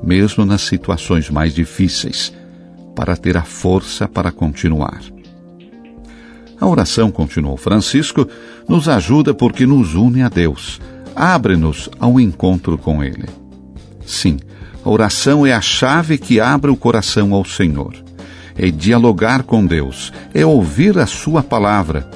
mesmo 0.02 0.46
nas 0.46 0.62
situações 0.62 1.28
mais 1.28 1.54
difíceis, 1.54 2.32
para 2.96 3.14
ter 3.14 3.36
a 3.36 3.42
força 3.42 4.08
para 4.08 4.32
continuar. 4.32 5.02
A 6.62 6.66
oração, 6.68 7.10
continuou 7.10 7.56
Francisco, 7.56 8.24
nos 8.68 8.88
ajuda 8.88 9.34
porque 9.34 9.66
nos 9.66 9.96
une 9.96 10.22
a 10.22 10.28
Deus, 10.28 10.80
abre-nos 11.12 11.90
ao 11.98 12.20
encontro 12.20 12.78
com 12.78 13.02
Ele. 13.02 13.28
Sim, 14.06 14.38
a 14.84 14.88
oração 14.88 15.44
é 15.44 15.52
a 15.52 15.60
chave 15.60 16.16
que 16.16 16.38
abre 16.38 16.70
o 16.70 16.76
coração 16.76 17.34
ao 17.34 17.44
Senhor. 17.44 17.96
É 18.56 18.70
dialogar 18.70 19.42
com 19.42 19.66
Deus, 19.66 20.12
é 20.32 20.46
ouvir 20.46 21.00
a 21.00 21.06
Sua 21.06 21.42
palavra, 21.42 22.08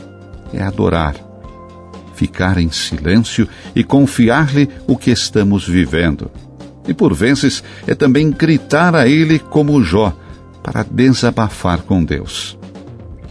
é 0.54 0.62
adorar. 0.62 1.16
ficar 2.14 2.56
em 2.56 2.70
silêncio 2.70 3.48
e 3.74 3.82
confiar-lhe 3.82 4.68
o 4.86 4.96
que 4.96 5.10
estamos 5.10 5.66
vivendo. 5.66 6.30
E 6.86 6.94
por 6.94 7.12
vezes 7.12 7.64
é 7.84 7.96
também 7.96 8.30
gritar 8.30 8.94
a 8.94 9.08
Ele 9.08 9.40
como 9.40 9.82
Jó, 9.82 10.16
para 10.62 10.84
desabafar 10.84 11.80
com 11.80 12.04
Deus. 12.04 12.56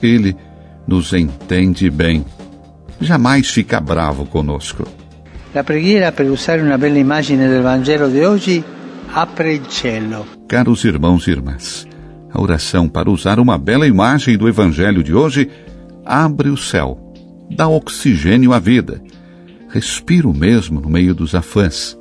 Ele 0.02 0.36
nos 0.88 1.14
entende 1.14 1.90
bem, 1.90 2.26
jamais 3.02 3.50
fica 3.50 3.80
bravo 3.80 4.26
conosco. 4.26 4.86
La 5.54 5.64
preghiera, 5.64 6.12
per 6.12 6.30
usare 6.30 6.62
una 6.62 6.78
bella 6.78 6.98
immagine 6.98 7.48
del 7.48 7.62
Vangelo 7.62 8.10
di 8.10 8.22
oggi, 8.22 8.64
apre 9.14 9.54
il 9.54 9.68
cielo. 9.70 10.26
Caros 10.48 10.84
irmãos 10.84 11.28
e 11.28 11.32
irmãs, 11.32 11.88
a 12.32 12.42
oração, 12.42 12.90
para 12.90 13.10
usar 13.10 13.40
uma 13.40 13.58
bela 13.58 13.88
imagem 13.88 14.38
do 14.38 14.48
Evangelho 14.48 15.02
de 15.02 15.14
hoje, 15.14 15.50
abre 16.04 16.50
o 16.50 16.58
céu, 16.58 17.00
dá 17.50 17.68
oxigênio 17.68 18.54
à 18.54 18.60
vida, 18.60 19.02
respira 19.70 20.28
o 20.28 20.34
mesmo 20.34 20.82
no 20.82 20.90
meio 20.90 21.16
dos 21.16 21.34
afãs 21.34 21.98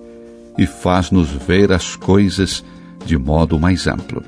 e 0.58 0.66
faz-nos 0.66 1.30
ver 1.30 1.72
as 1.72 1.96
coisas 1.96 2.64
de 3.06 3.16
modo 3.16 3.58
mais 3.58 3.86
amplo. 3.86 4.22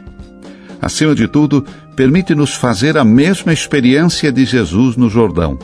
Acima 0.81 1.15
de 1.15 1.27
tudo, 1.27 1.65
permite-nos 1.97 2.55
fazer 2.55 2.99
a 2.99 3.05
mesma 3.05 3.53
experiência 3.53 4.31
de 4.31 4.45
Jesus 4.45 4.97
no 4.97 5.09
Jordão. 5.09 5.59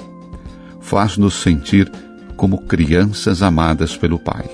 Faz-nos 0.81 1.35
sentir 1.35 1.93
como 2.37 2.63
crianças 2.63 3.43
amadas 3.43 3.97
pelo 3.97 4.19
Pai. 4.19 4.49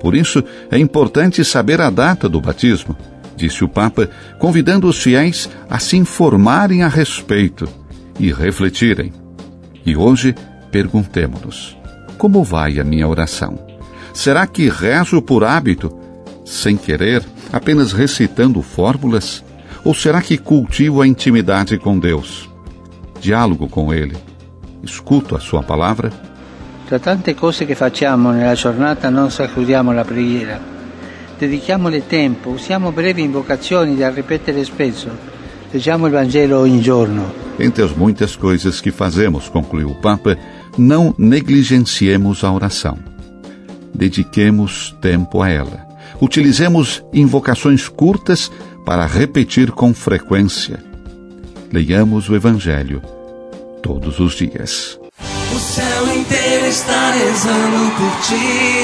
Por 0.00 0.14
isso, 0.14 0.42
é 0.70 0.78
importante 0.78 1.44
saber 1.44 1.80
a 1.80 1.88
data 1.88 2.28
do 2.28 2.40
batismo, 2.40 2.96
disse 3.36 3.64
o 3.64 3.68
Papa, 3.68 4.10
convidando 4.38 4.88
os 4.88 5.00
fiéis 5.00 5.48
a 5.70 5.78
se 5.78 5.96
informarem 5.96 6.82
a 6.82 6.88
respeito 6.88 7.68
e 8.18 8.32
refletirem. 8.32 9.12
E 9.86 9.96
hoje, 9.96 10.34
perguntemos-nos: 10.70 11.76
como 12.18 12.42
vai 12.42 12.80
a 12.80 12.84
minha 12.84 13.06
oração? 13.06 13.58
Será 14.12 14.46
que 14.46 14.68
rezo 14.68 15.22
por 15.22 15.44
hábito, 15.44 15.96
sem 16.44 16.76
querer, 16.76 17.24
apenas 17.52 17.92
recitando 17.92 18.60
fórmulas? 18.62 19.44
Ou 19.88 19.94
será 19.94 20.20
que 20.20 20.36
cultivo 20.36 21.00
a 21.00 21.06
intimidade 21.06 21.78
com 21.78 21.98
Deus? 21.98 22.46
Diálogo 23.22 23.70
com 23.70 23.90
Ele? 23.90 24.18
Escuto 24.82 25.34
a 25.34 25.40
Sua 25.40 25.62
palavra? 25.62 26.12
Tra 26.86 26.98
tante 26.98 27.34
cose 27.34 27.64
che 27.64 27.74
facciamo 27.74 28.30
nella 28.30 28.52
giornata 28.52 29.08
non 29.08 29.30
sacrifichiamo 29.30 29.90
la 29.90 30.04
preghiera. 30.04 30.60
Dedichiamole 31.38 32.06
tempo, 32.06 32.50
usiamo 32.50 32.92
brevi 32.92 33.22
invocazioni 33.22 33.96
da 33.96 34.10
ripetere 34.10 34.62
spesso. 34.62 35.08
Leggiamo 35.70 36.04
il 36.04 36.12
Vangelo 36.12 36.58
ogni 36.58 36.82
giorno. 36.82 37.32
Entre 37.58 37.82
as 37.82 37.94
muitas 37.94 38.36
coisas 38.36 38.82
que 38.82 38.90
fazemos, 38.90 39.48
concluiu 39.48 39.88
o 39.92 40.00
Papa, 40.02 40.36
não 40.76 41.14
negligenciemos 41.16 42.44
a 42.44 42.52
oração. 42.52 42.98
Dediquemos 43.94 44.94
tempo 45.00 45.40
a 45.40 45.48
ela. 45.48 45.88
Utilizemos 46.20 47.02
invocações 47.12 47.88
curtas 47.88 48.50
para 48.88 49.04
repetir 49.04 49.70
com 49.70 49.92
frequência. 49.92 50.82
Leiamos 51.70 52.30
o 52.30 52.34
Evangelho 52.34 53.02
todos 53.82 54.18
os 54.18 54.32
dias. 54.32 54.98
O 55.54 55.58
céu 55.58 56.16
inteiro 56.16 56.64
está 56.64 57.10
rezando 57.10 57.92
por 57.98 58.20
ti. 58.22 58.80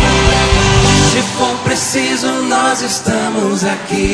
Se 1.10 1.22
for 1.38 1.56
preciso, 1.64 2.26
nós 2.42 2.82
estamos 2.82 3.64
aqui. 3.64 4.12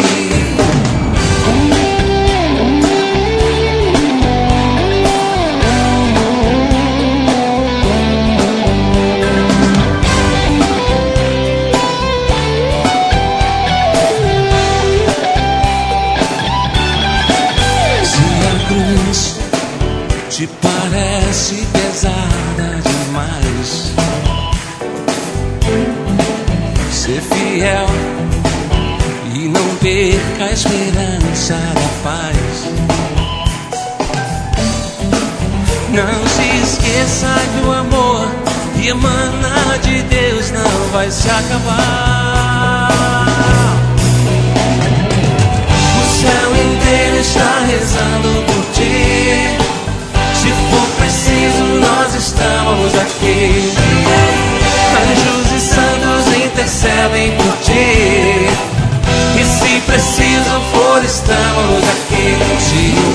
Se 62.59 63.11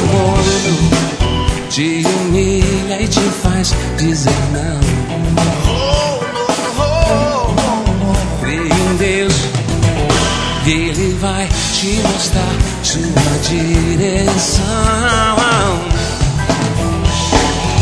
te 1.70 2.06
humilha 2.08 3.02
e 3.02 3.08
te 3.08 3.20
faz 3.44 3.74
dizer 3.98 4.32
não. 4.54 4.80
Creia 8.40 8.74
em 8.74 8.96
Deus, 8.96 9.34
Ele 10.66 11.18
vai 11.20 11.50
te 11.74 12.02
mostrar 12.02 12.56
sua 12.82 13.02
direção. 13.50 14.64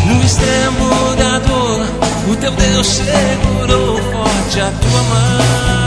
No 0.08 0.24
extremo 0.24 1.16
da 1.16 1.38
dor, 1.40 1.86
o 2.32 2.36
teu 2.36 2.52
Deus 2.52 2.88
segurou 2.88 3.98
forte 4.12 4.60
a 4.60 4.72
tua 4.72 5.04
mão. 5.04 5.83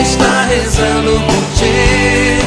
Está 0.00 0.46
rezando 0.48 1.20
por 1.26 1.44
ti. 1.56 2.38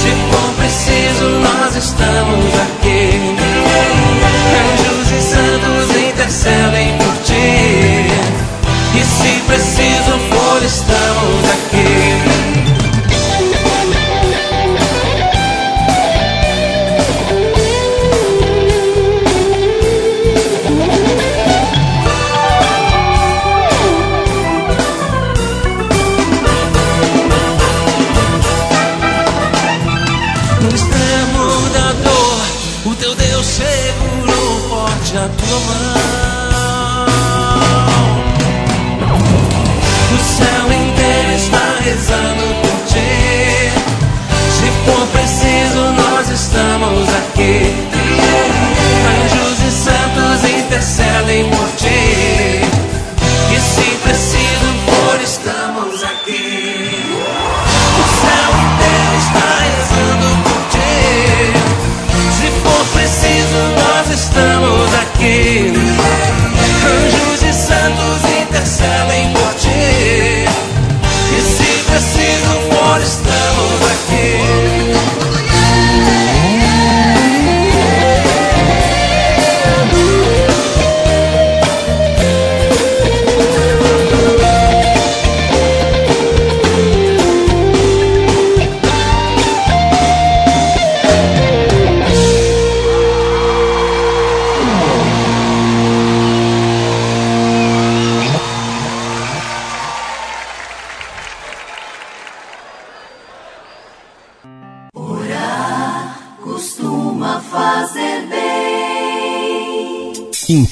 Se 0.00 0.10
for 0.30 0.48
preciso, 0.58 1.24
nós 1.40 1.76
estamos 1.76 2.54
aqui. 2.54 3.36
Anjos 4.62 5.10
e 5.10 5.20
santos 5.22 5.96
intercedem 5.96 6.96
por 6.98 7.14
ti. 7.24 8.06
E 8.94 9.04
se 9.04 9.40
preciso 9.46 10.18
for, 10.30 10.62
estamos 10.62 11.44
aqui. 11.50 12.05
Forte 35.26 36.02
a 36.02 36.05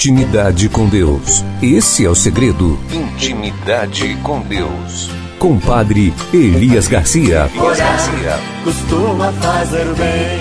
Intimidade 0.04 0.68
com 0.68 0.86
Deus. 0.86 1.42
Esse 1.62 2.04
é 2.04 2.10
o 2.10 2.14
segredo. 2.14 2.78
Intimidade 2.92 4.14
com 4.16 4.38
Deus. 4.42 5.08
Compadre 5.38 6.12
Elias 6.30 6.86
Garcia. 6.86 7.50
Elias 7.54 7.78
Garcia. 7.78 8.32
Costuma 8.62 9.32
fazer 9.32 9.86
bem. 9.94 10.40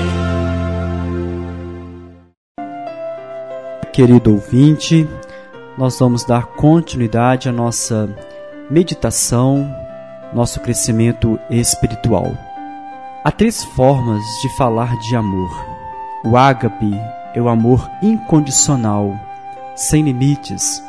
Querido 3.94 4.34
ouvinte, 4.34 5.08
nós 5.78 5.98
vamos 5.98 6.26
dar 6.26 6.48
continuidade 6.48 7.48
à 7.48 7.54
nossa 7.54 8.14
meditação, 8.70 9.74
nosso 10.34 10.60
crescimento 10.60 11.40
espiritual. 11.50 12.38
Há 13.24 13.32
três 13.32 13.64
formas 13.64 14.22
de 14.42 14.58
falar 14.58 14.98
de 14.98 15.16
amor. 15.16 15.66
O 16.26 16.36
ágape 16.36 16.94
é 17.34 17.42
o 17.42 17.48
amor 17.48 17.90
incondicional, 18.02 19.18
sem 19.76 20.04
limites. 20.04 20.84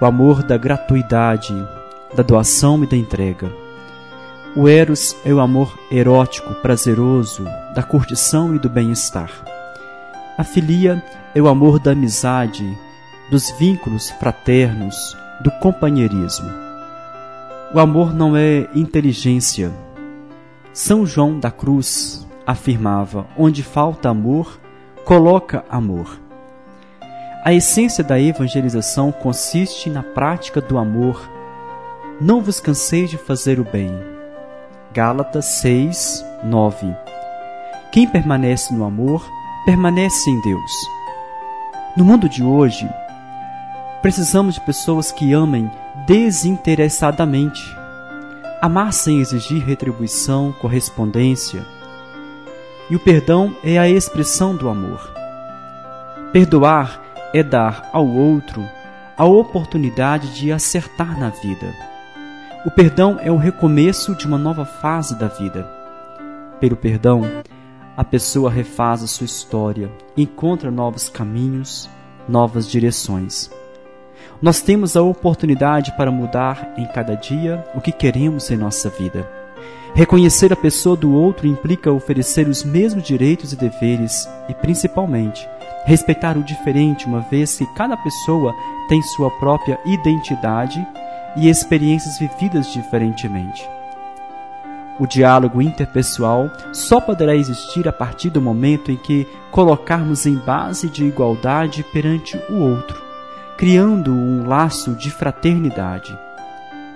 O 0.00 0.04
amor 0.04 0.42
da 0.42 0.56
gratuidade, 0.56 1.54
da 2.14 2.22
doação 2.22 2.82
e 2.82 2.86
da 2.86 2.96
entrega. 2.96 3.52
O 4.56 4.68
eros 4.68 5.16
é 5.24 5.32
o 5.32 5.40
amor 5.40 5.78
erótico, 5.90 6.54
prazeroso, 6.56 7.44
da 7.74 7.82
curtição 7.82 8.54
e 8.54 8.58
do 8.58 8.68
bem-estar. 8.68 9.30
A 10.36 10.44
filia 10.44 11.02
é 11.34 11.40
o 11.40 11.48
amor 11.48 11.78
da 11.78 11.92
amizade, 11.92 12.66
dos 13.30 13.50
vínculos 13.58 14.10
fraternos, 14.10 15.16
do 15.40 15.50
companheirismo. 15.52 16.50
O 17.74 17.80
amor 17.80 18.12
não 18.12 18.36
é 18.36 18.68
inteligência, 18.74 19.72
são 20.72 21.04
João 21.04 21.38
da 21.38 21.50
Cruz 21.50 22.26
afirmava: 22.46 23.26
onde 23.36 23.62
falta 23.62 24.08
amor, 24.08 24.58
coloca 25.04 25.64
amor. 25.68 26.21
A 27.44 27.52
essência 27.52 28.04
da 28.04 28.20
evangelização 28.20 29.10
consiste 29.10 29.90
na 29.90 30.02
prática 30.02 30.60
do 30.60 30.78
amor. 30.78 31.28
Não 32.20 32.40
vos 32.40 32.60
canseis 32.60 33.10
de 33.10 33.18
fazer 33.18 33.58
o 33.58 33.64
bem. 33.64 33.92
Gálatas 34.92 35.46
6, 35.60 36.24
9. 36.44 36.94
Quem 37.90 38.06
permanece 38.06 38.72
no 38.72 38.84
amor, 38.84 39.28
permanece 39.64 40.30
em 40.30 40.40
Deus. 40.40 40.72
No 41.96 42.04
mundo 42.04 42.28
de 42.28 42.44
hoje, 42.44 42.88
precisamos 44.00 44.54
de 44.54 44.60
pessoas 44.60 45.10
que 45.10 45.32
amem 45.32 45.68
desinteressadamente 46.06 47.60
amar 48.62 48.92
sem 48.92 49.18
exigir 49.18 49.64
retribuição, 49.64 50.52
correspondência. 50.60 51.66
E 52.88 52.94
o 52.94 53.00
perdão 53.00 53.56
é 53.64 53.76
a 53.76 53.88
expressão 53.88 54.54
do 54.54 54.68
amor. 54.68 55.12
Perdoar 56.32 57.02
é 57.32 57.42
dar 57.42 57.88
ao 57.92 58.06
outro 58.06 58.62
a 59.16 59.24
oportunidade 59.24 60.34
de 60.34 60.52
acertar 60.52 61.18
na 61.18 61.30
vida. 61.30 61.74
O 62.64 62.70
perdão 62.70 63.18
é 63.20 63.30
o 63.30 63.36
recomeço 63.36 64.14
de 64.14 64.26
uma 64.26 64.38
nova 64.38 64.64
fase 64.64 65.18
da 65.18 65.28
vida. 65.28 65.68
Pelo 66.60 66.76
perdão, 66.76 67.22
a 67.96 68.04
pessoa 68.04 68.50
refaz 68.50 69.02
a 69.02 69.06
sua 69.06 69.24
história, 69.24 69.90
encontra 70.16 70.70
novos 70.70 71.08
caminhos, 71.08 71.90
novas 72.28 72.68
direções. 72.68 73.50
Nós 74.40 74.60
temos 74.60 74.96
a 74.96 75.02
oportunidade 75.02 75.96
para 75.96 76.10
mudar 76.10 76.72
em 76.76 76.86
cada 76.86 77.14
dia 77.14 77.64
o 77.74 77.80
que 77.80 77.92
queremos 77.92 78.50
em 78.50 78.56
nossa 78.56 78.88
vida. 78.88 79.41
Reconhecer 79.94 80.52
a 80.52 80.56
pessoa 80.56 80.96
do 80.96 81.12
outro 81.12 81.46
implica 81.46 81.92
oferecer 81.92 82.48
os 82.48 82.64
mesmos 82.64 83.04
direitos 83.04 83.52
e 83.52 83.56
deveres 83.56 84.28
e, 84.48 84.54
principalmente, 84.54 85.46
respeitar 85.84 86.36
o 86.36 86.42
diferente, 86.42 87.06
uma 87.06 87.20
vez 87.20 87.58
que 87.58 87.66
cada 87.74 87.96
pessoa 87.96 88.54
tem 88.88 89.02
sua 89.02 89.30
própria 89.32 89.78
identidade 89.84 90.84
e 91.36 91.48
experiências 91.48 92.18
vividas 92.18 92.72
diferentemente. 92.72 93.68
O 94.98 95.06
diálogo 95.06 95.60
interpessoal 95.60 96.50
só 96.72 97.00
poderá 97.00 97.34
existir 97.34 97.88
a 97.88 97.92
partir 97.92 98.30
do 98.30 98.40
momento 98.40 98.90
em 98.90 98.96
que 98.96 99.26
colocarmos 99.50 100.26
em 100.26 100.36
base 100.36 100.88
de 100.88 101.04
igualdade 101.04 101.84
perante 101.92 102.36
o 102.50 102.58
outro 102.60 103.12
criando 103.62 104.10
um 104.10 104.44
laço 104.44 104.92
de 104.96 105.08
fraternidade. 105.08 106.18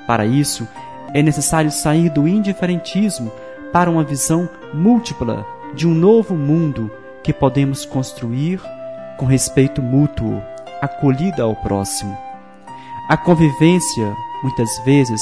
Para 0.05 0.27
isso, 0.27 0.67
é 1.15 1.23
necessário 1.23 1.71
sair 1.71 2.11
do 2.11 2.27
indiferentismo 2.27 3.33
para 3.73 3.91
uma 3.91 4.05
visão 4.05 4.49
múltipla 4.73 5.47
de 5.75 5.87
um 5.87 5.95
novo 5.95 6.35
mundo 6.35 6.91
que 7.23 7.33
podemos 7.33 7.85
construir 7.85 8.61
com 9.17 9.27
respeito 9.27 9.83
mútuo, 9.83 10.43
acolhida 10.81 11.43
ao 11.43 11.57
próximo. 11.57 12.17
A 13.09 13.17
convivência, 13.17 14.15
muitas 14.43 14.69
vezes, 14.85 15.21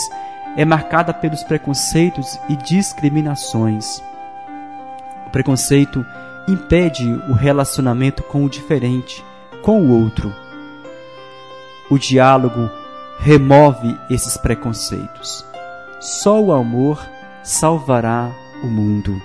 é 0.57 0.65
marcada 0.65 1.13
pelos 1.13 1.43
preconceitos 1.43 2.39
e 2.49 2.57
discriminações. 2.57 4.03
O 5.27 5.31
preconceito 5.31 6.05
impede 6.49 7.05
o 7.29 7.33
relacionamento 7.33 8.23
com 8.23 8.45
o 8.45 8.51
diferente, 8.51 9.25
com 9.63 9.81
o 9.81 10.03
outro 10.03 10.33
o 11.91 11.99
diálogo 11.99 12.71
remove 13.19 13.97
esses 14.11 14.37
preconceitos. 14.37 15.45
Só 16.05 16.39
o 16.39 16.53
amor 16.53 17.03
salvará 17.43 18.31
o 18.63 18.67
mundo. 18.67 19.23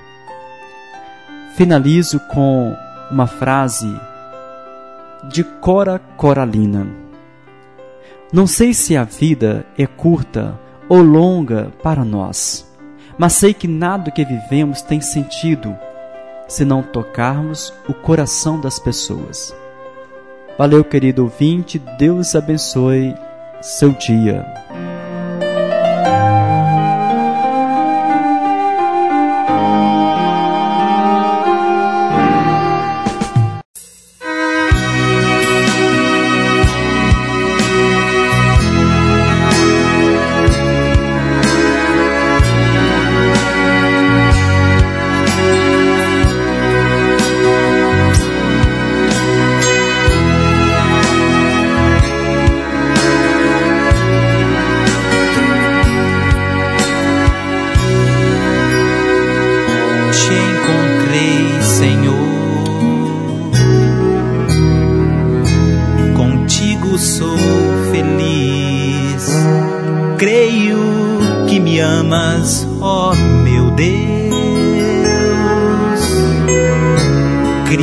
Finalizo 1.57 2.21
com 2.21 2.73
uma 3.11 3.27
frase 3.27 3.99
de 5.25 5.43
Cora 5.43 5.99
Coralina. 6.15 6.87
Não 8.31 8.47
sei 8.47 8.73
se 8.73 8.95
a 8.95 9.03
vida 9.03 9.65
é 9.77 9.85
curta 9.85 10.57
ou 10.87 11.01
longa 11.01 11.69
para 11.83 12.05
nós, 12.05 12.65
mas 13.17 13.33
sei 13.33 13.53
que 13.53 13.67
nada 13.67 14.09
que 14.09 14.23
vivemos 14.23 14.81
tem 14.81 15.01
sentido 15.01 15.77
se 16.47 16.63
não 16.63 16.81
tocarmos 16.81 17.73
o 17.89 17.93
coração 17.93 18.57
das 18.57 18.79
pessoas. 18.79 19.53
Valeu, 20.57 20.85
querido 20.85 21.23
ouvinte. 21.23 21.77
Deus 21.97 22.35
abençoe 22.35 23.13
seu 23.61 23.91
dia. 23.91 24.45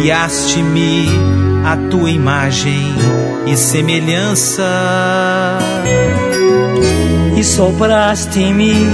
Criaste-me 0.06 1.08
a 1.64 1.76
tua 1.90 2.10
imagem 2.10 2.94
e 3.46 3.56
semelhança, 3.56 4.62
e 7.36 7.42
sopraste 7.42 8.40
em 8.40 8.54
mim 8.54 8.88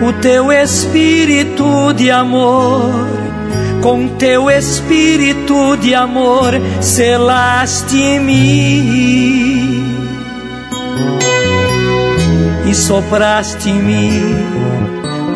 o 0.00 0.12
teu 0.20 0.52
espírito 0.52 1.92
de 1.94 2.10
amor. 2.10 2.92
Com 3.82 4.08
teu 4.08 4.50
espírito 4.50 5.76
de 5.76 5.94
amor 5.94 6.52
selaste 6.80 7.96
em 7.96 8.20
mim 8.20 9.85
e 12.66 12.74
sopraste 12.74 13.70
em 13.70 13.82
mim 13.82 14.34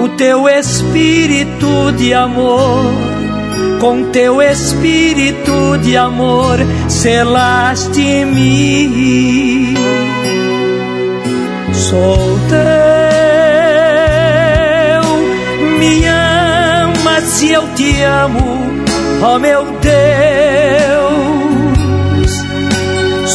o 0.03 0.09
teu 0.11 0.49
espírito 0.49 1.93
de 1.97 2.12
amor 2.14 3.11
com 3.81 4.11
teu 4.11 4.43
espírito 4.43 5.79
de 5.83 5.97
amor 5.97 6.59
selaste 6.88 8.03
em 8.03 8.27
mim. 8.27 9.75
Sou 11.73 12.38
teu, 12.49 12.61
me 15.79 16.05
amas 16.07 17.43
e 17.43 17.53
eu 17.53 17.66
te 17.75 18.03
amo, 18.03 18.85
ó 19.23 19.38
meu 19.38 19.64
Deus, 19.81 19.90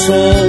sou 0.05 0.44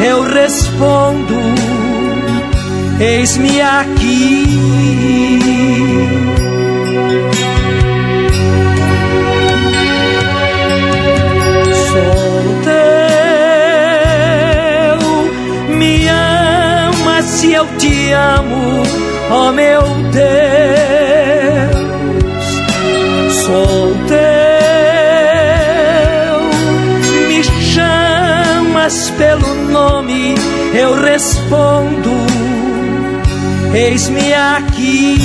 eu 0.00 0.22
respondo, 0.22 1.34
eis-me 3.00 3.60
aqui. 3.60 4.46
Sou 11.88 12.62
teu, 12.64 12.96
me 15.76 16.08
ama 16.08 17.22
se 17.22 17.52
eu 17.52 17.66
te 17.78 18.12
amo, 18.12 18.82
ó 19.30 19.52
meu 19.52 19.95
respondo, 31.46 32.10
eis-me 33.74 34.34
aqui. 34.34 35.16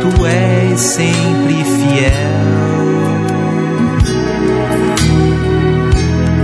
Tu 0.00 0.26
és 0.26 0.80
sempre 0.80 1.64
fiel 1.64 2.38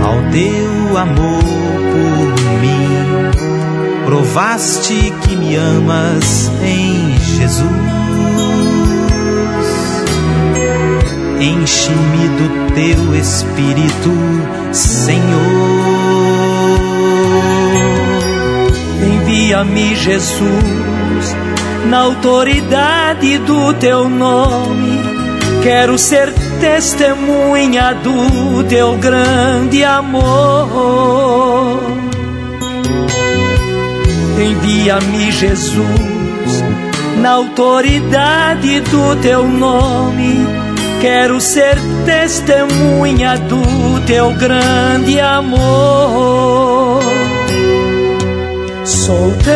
ao 0.03 0.31
teu 0.31 0.97
amor 0.97 1.64
por 1.95 2.43
mim. 2.59 4.05
Provaste 4.05 5.13
que 5.21 5.35
me 5.35 5.55
amas 5.55 6.51
em 6.61 7.17
Jesus. 7.17 7.65
Enche-me 11.39 12.27
do 12.37 12.73
teu 12.73 13.15
espírito, 13.15 14.11
Senhor. 14.71 15.21
Envia-me, 19.03 19.95
Jesus, 19.95 21.35
na 21.89 21.99
autoridade 21.99 23.37
do 23.39 23.73
teu 23.73 24.09
nome. 24.09 25.15
Quero 25.61 25.97
ser 25.97 26.31
testemunha 26.59 27.93
do 27.95 28.63
teu 28.65 28.95
grande 28.97 29.83
amor. 29.83 31.54
Envia-me, 34.37 35.31
Jesus, 35.31 35.85
na 37.21 37.31
autoridade 37.31 38.81
do 38.81 39.15
teu 39.21 39.47
nome. 39.47 40.45
Quero 40.99 41.39
ser 41.39 41.77
testemunha 42.05 43.37
do 43.37 43.61
teu 44.05 44.33
grande 44.33 45.19
amor. 45.19 47.01
Sou 48.83 49.31
teu, 49.43 49.55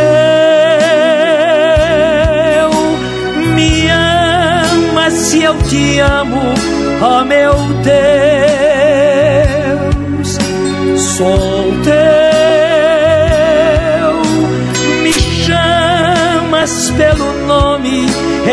me 3.55 3.87
ama 3.89 5.11
se 5.11 5.43
eu 5.43 5.57
te 5.63 5.99
amo, 5.99 6.53
ó 7.01 7.25
meu 7.25 7.53
Deus. 10.23 10.37
Sou 11.17 11.48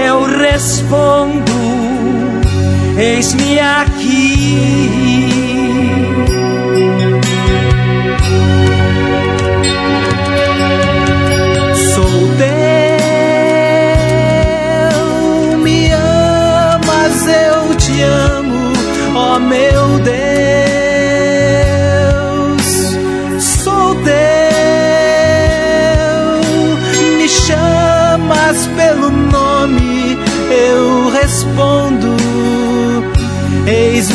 eu 0.07 0.23
respondo, 0.23 1.53
eis-me 2.97 3.59
aqui. 3.59 5.16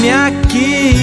Eis-me 0.01 0.09
aqui. 0.09 0.95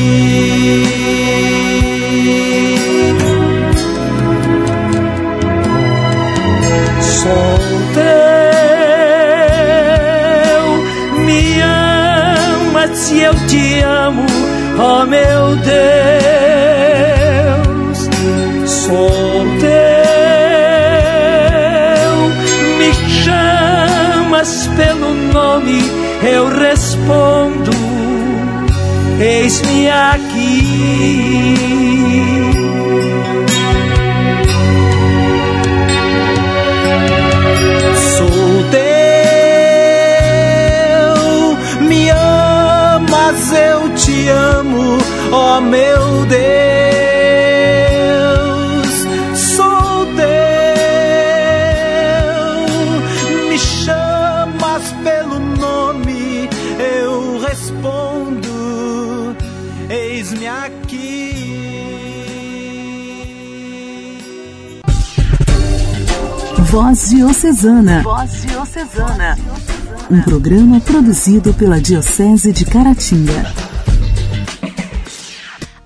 Sou 7.01 7.59
teu, 7.95 8.05
me 11.25 11.43
ama 11.63 12.89
se 12.95 13.21
eu 13.21 13.35
te 13.47 13.81
amo, 13.81 14.27
ó 14.79 15.07
meu 15.07 15.57
Deus. 15.57 15.79
Sou 18.67 19.47
teu, 19.61 19.69
me 22.79 22.93
chamas 23.23 24.69
pelo 24.77 25.15
nome, 25.33 25.81
eu 26.23 26.49
respondo, 26.49 27.68
eis-me 29.21 29.91
aqui. 29.91 31.55
Sou 38.17 38.65
teu, 38.71 38.89
me 41.87 42.11
amas, 42.11 43.53
eu 43.53 43.95
te 43.95 44.29
amo, 44.29 44.99
ó 45.33 45.61
meu 45.61 46.27
Deus. 46.27 46.39
Sou 49.35 50.07
teu, 50.17 50.29
me 53.49 53.59
chamas 53.59 54.93
pelo 55.05 55.39
nome, 55.39 56.49
eu 56.79 57.39
respondo, 57.39 58.18
eis-me 60.19 60.47
aqui. 60.49 61.33
Voz 66.71 67.11
Diocesana. 67.11 68.03
Voz 68.03 68.43
Diocesana. 68.43 69.39
Um 70.11 70.21
programa 70.23 70.81
produzido 70.81 71.55
pela 71.55 71.81
Diocese 71.81 72.53
de 72.53 72.65
Caratinga. 72.65 73.55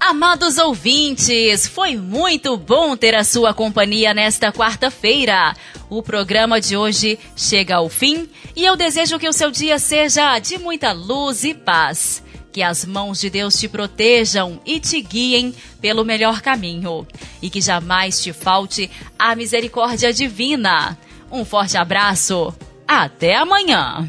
Amados 0.01 0.57
ouvintes, 0.59 1.67
foi 1.67 1.97
muito 1.97 2.57
bom 2.57 2.97
ter 2.97 3.15
a 3.15 3.25
sua 3.25 3.53
companhia 3.53 4.15
nesta 4.15 4.51
quarta-feira. 4.51 5.55
O 5.91 6.03
programa 6.03 6.59
de 6.61 6.75
hoje 6.77 7.19
chega 7.37 7.77
ao 7.77 7.89
fim 7.89 8.29
e 8.57 8.65
eu 8.65 8.77
desejo 8.77 9.19
que 9.19 9.29
o 9.29 9.33
seu 9.33 9.51
dia 9.51 9.79
seja 9.79 10.39
de 10.39 10.59
muita 10.59 10.93
luz 10.93 11.45
e 11.45 11.53
paz. 11.53 12.23
Que 12.53 12.63
as 12.63 12.85
mãos 12.85 13.19
de 13.19 13.31
Deus 13.31 13.59
te 13.59 13.67
protejam 13.67 14.61
e 14.67 14.79
te 14.79 15.01
guiem 15.01 15.55
pelo 15.81 16.05
melhor 16.05 16.43
caminho. 16.43 17.07
E 17.41 17.49
que 17.49 17.61
jamais 17.61 18.23
te 18.23 18.33
falte 18.33 18.91
a 19.19 19.35
misericórdia 19.35 20.13
divina. 20.13 20.99
Um 21.31 21.45
forte 21.45 21.79
abraço. 21.79 22.55
Até 22.87 23.37
amanhã. 23.37 24.07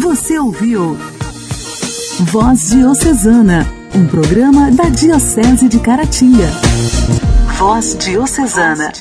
Você 0.00 0.38
ouviu 0.38 0.96
Voz 2.20 2.70
Diocesana, 2.70 3.66
um 3.94 4.06
programa 4.06 4.70
da 4.70 4.88
Diocese 4.88 5.68
de 5.68 5.78
Caratinga. 5.78 6.50
Voz 7.58 7.94
Diocesana. 7.98 8.92